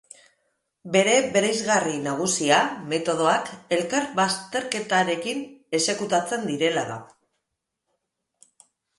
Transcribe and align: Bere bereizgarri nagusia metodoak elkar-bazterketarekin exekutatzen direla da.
Bere 0.93 1.11
bereizgarri 1.33 1.97
nagusia 2.05 2.61
metodoak 2.93 3.51
elkar-bazterketarekin 3.77 5.43
exekutatzen 5.81 6.47
direla 6.53 6.87
da. 6.93 6.97